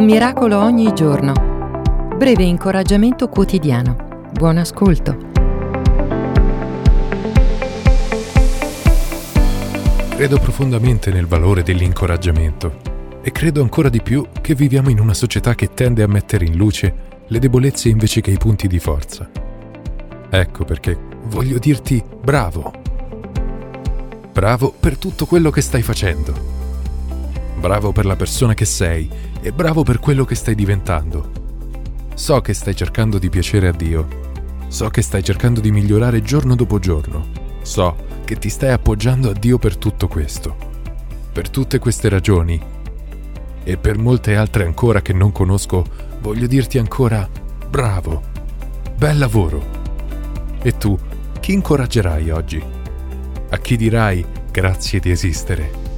Un 0.00 0.06
miracolo 0.06 0.58
ogni 0.58 0.94
giorno. 0.94 1.34
Breve 2.16 2.44
incoraggiamento 2.44 3.28
quotidiano. 3.28 4.28
Buon 4.32 4.56
ascolto. 4.56 5.14
Credo 10.08 10.38
profondamente 10.38 11.12
nel 11.12 11.26
valore 11.26 11.62
dell'incoraggiamento 11.62 12.80
e 13.20 13.30
credo 13.30 13.60
ancora 13.60 13.90
di 13.90 14.00
più 14.00 14.26
che 14.40 14.54
viviamo 14.54 14.88
in 14.88 15.00
una 15.00 15.12
società 15.12 15.54
che 15.54 15.74
tende 15.74 16.02
a 16.02 16.08
mettere 16.08 16.46
in 16.46 16.56
luce 16.56 16.94
le 17.26 17.38
debolezze 17.38 17.90
invece 17.90 18.22
che 18.22 18.30
i 18.30 18.38
punti 18.38 18.68
di 18.68 18.78
forza. 18.78 19.28
Ecco 20.30 20.64
perché 20.64 20.98
voglio 21.24 21.58
dirti 21.58 22.02
bravo. 22.22 22.72
Bravo 24.32 24.72
per 24.80 24.96
tutto 24.96 25.26
quello 25.26 25.50
che 25.50 25.60
stai 25.60 25.82
facendo 25.82 26.59
bravo 27.60 27.92
per 27.92 28.06
la 28.06 28.16
persona 28.16 28.54
che 28.54 28.64
sei 28.64 29.08
e 29.42 29.52
bravo 29.52 29.82
per 29.82 30.00
quello 30.00 30.24
che 30.24 30.34
stai 30.34 30.54
diventando. 30.54 31.30
So 32.14 32.40
che 32.40 32.54
stai 32.54 32.74
cercando 32.74 33.18
di 33.18 33.28
piacere 33.28 33.68
a 33.68 33.72
Dio. 33.72 34.08
So 34.68 34.88
che 34.88 35.02
stai 35.02 35.22
cercando 35.22 35.60
di 35.60 35.70
migliorare 35.70 36.22
giorno 36.22 36.54
dopo 36.56 36.78
giorno. 36.78 37.26
So 37.60 38.08
che 38.24 38.36
ti 38.36 38.48
stai 38.48 38.72
appoggiando 38.72 39.28
a 39.28 39.34
Dio 39.34 39.58
per 39.58 39.76
tutto 39.76 40.08
questo. 40.08 40.56
Per 41.32 41.50
tutte 41.50 41.78
queste 41.78 42.08
ragioni 42.08 42.60
e 43.62 43.76
per 43.76 43.98
molte 43.98 44.36
altre 44.36 44.64
ancora 44.64 45.02
che 45.02 45.12
non 45.12 45.30
conosco, 45.30 45.84
voglio 46.20 46.46
dirti 46.46 46.78
ancora 46.78 47.28
bravo. 47.68 48.22
Bel 48.96 49.18
lavoro. 49.18 49.78
E 50.62 50.78
tu, 50.78 50.98
chi 51.40 51.52
incoraggerai 51.52 52.30
oggi? 52.30 52.62
A 53.50 53.56
chi 53.58 53.76
dirai 53.76 54.24
grazie 54.50 54.98
di 54.98 55.10
esistere? 55.10 55.89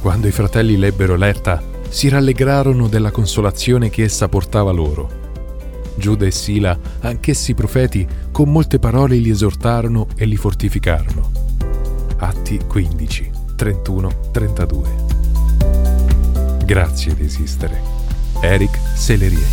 Quando 0.00 0.26
i 0.26 0.32
fratelli 0.32 0.78
lebbero 0.78 1.14
l'erta, 1.14 1.62
si 1.90 2.08
rallegrarono 2.08 2.88
della 2.88 3.10
consolazione 3.10 3.90
che 3.90 4.02
essa 4.02 4.28
portava 4.28 4.70
loro. 4.70 5.18
Giuda 5.94 6.24
e 6.24 6.30
Sila, 6.30 6.78
anch'essi 7.00 7.52
profeti, 7.52 8.08
con 8.32 8.50
molte 8.50 8.78
parole 8.78 9.16
li 9.16 9.28
esortarono 9.28 10.06
e 10.16 10.24
li 10.24 10.36
fortificarono. 10.36 11.30
Atti 12.16 12.60
15, 12.66 13.30
31, 13.56 14.10
32. 14.30 14.88
Grazie 16.64 17.14
di 17.14 17.24
esistere. 17.24 17.82
Eric 18.40 18.78
Sellerie. 18.94 19.46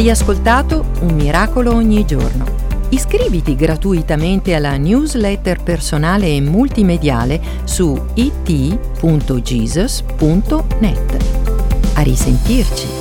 Hai 0.00 0.08
ascoltato 0.08 0.86
Un 1.00 1.12
miracolo 1.14 1.74
ogni 1.74 2.06
giorno. 2.06 2.46
Iscriviti 2.88 3.54
gratuitamente 3.54 4.54
alla 4.54 4.78
newsletter 4.78 5.62
personale 5.62 6.34
e 6.36 6.40
multimediale 6.40 7.38
su 7.64 8.02
it.jesus.net. 8.14 8.86
A 11.96 12.00
risentirci. 12.00 12.99